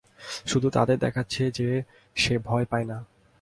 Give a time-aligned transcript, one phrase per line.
[0.45, 1.69] শুধু তাদের দেখাচ্ছে যে
[2.15, 2.97] সে ভয় পায় না।